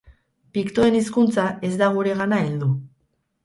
Piktoen 0.57 0.97
hizkuntza 1.01 1.47
ez 1.69 1.73
da 1.85 1.93
guregana 2.01 2.43
heldu. 2.49 2.75